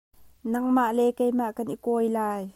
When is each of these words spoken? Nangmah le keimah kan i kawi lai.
Nangmah 0.51 0.91
le 0.97 1.05
keimah 1.17 1.51
kan 1.57 1.71
i 1.73 1.77
kawi 1.85 2.05
lai. 2.17 2.41